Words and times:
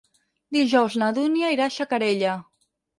Dijous 0.57 0.97
na 1.03 1.11
Dúnia 1.19 1.55
irà 1.59 1.71
a 1.71 1.77
Xacarella. 1.79 2.37